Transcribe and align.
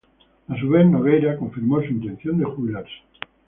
A 0.47 0.59
su 0.59 0.67
vez, 0.67 0.87
Nogueira 0.87 1.37
confirmó 1.37 1.79
su 1.83 1.89
intención 1.91 2.39
de 2.39 2.45
jubilarse. 2.45 3.01